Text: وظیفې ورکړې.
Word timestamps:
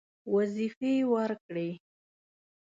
وظیفې 0.35 0.93
ورکړې. 1.13 1.69